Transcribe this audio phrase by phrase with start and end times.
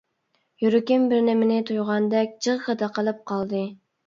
[0.61, 3.63] يۈرىكىم بىرنېمىنى تۇيغاندەك «جىغغىدە» قىلىپ قالدى.